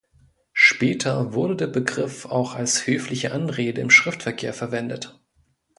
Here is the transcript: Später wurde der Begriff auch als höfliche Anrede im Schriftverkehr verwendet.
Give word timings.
Später 0.55 1.33
wurde 1.33 1.55
der 1.55 1.67
Begriff 1.67 2.25
auch 2.25 2.55
als 2.55 2.87
höfliche 2.87 3.33
Anrede 3.33 3.81
im 3.81 3.91
Schriftverkehr 3.91 4.51
verwendet. 4.51 5.21